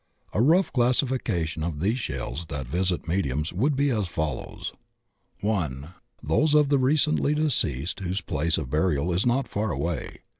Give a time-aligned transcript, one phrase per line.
[0.33, 4.73] A rough classification of these shells that visit me diums would be as follows:
[5.41, 5.93] (1)
[6.23, 10.21] Those of the recently deceased whose place of burial is not far away.